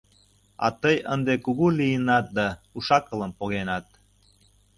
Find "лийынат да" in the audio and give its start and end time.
1.77-2.47